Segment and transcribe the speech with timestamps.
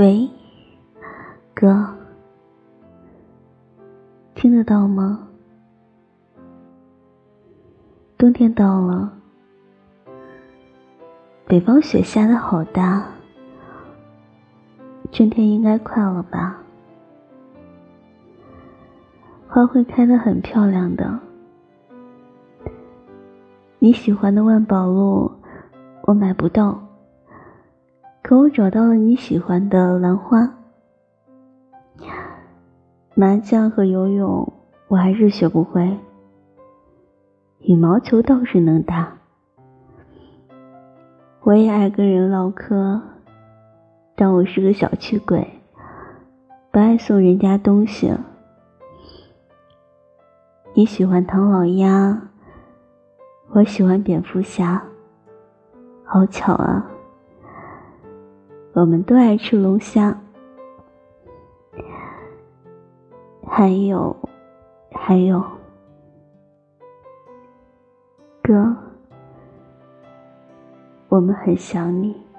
[0.00, 0.26] 喂，
[1.52, 1.94] 哥，
[4.34, 5.28] 听得到吗？
[8.16, 9.12] 冬天到了，
[11.46, 13.08] 北方雪下的好大，
[15.12, 16.56] 春天应该快了吧？
[19.50, 21.20] 花会开得很漂亮的，
[23.78, 25.30] 你喜欢的万宝路
[26.04, 26.89] 我买不到。
[28.30, 30.54] 可我找到了你喜欢的兰花，
[33.16, 34.52] 麻将和游泳
[34.86, 35.98] 我还是学不会，
[37.58, 39.18] 羽毛球倒是能打。
[41.40, 43.00] 我也爱跟人唠嗑，
[44.14, 45.60] 但我是个小气鬼，
[46.70, 48.14] 不爱送人家东西。
[50.74, 52.28] 你喜欢唐老鸭，
[53.54, 54.84] 我喜欢蝙蝠侠，
[56.04, 56.86] 好巧啊！
[58.72, 60.16] 我们都爱吃龙虾，
[63.46, 64.16] 还有，
[64.92, 65.42] 还有，
[68.42, 68.76] 哥，
[71.08, 72.29] 我们很想你。